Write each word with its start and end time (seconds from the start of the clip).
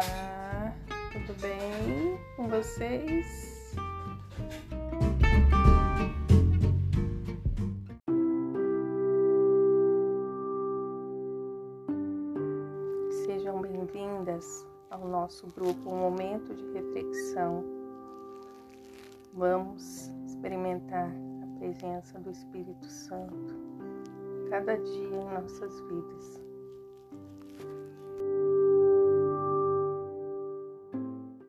Olá, 0.00 0.74
tudo 1.12 1.38
bem 1.42 2.18
com 2.34 2.48
vocês. 2.48 3.76
Sejam 13.26 13.60
bem-vindas 13.60 14.66
ao 14.88 15.06
nosso 15.06 15.46
grupo 15.48 15.90
Momento 15.90 16.54
de 16.54 16.64
Reflexão. 16.72 17.62
Vamos 19.34 20.10
experimentar 20.24 21.10
a 21.42 21.58
presença 21.58 22.18
do 22.20 22.30
Espírito 22.30 22.86
Santo 22.86 23.54
cada 24.48 24.78
dia 24.78 25.14
em 25.14 25.34
nossas 25.34 25.78
vidas. 25.82 26.49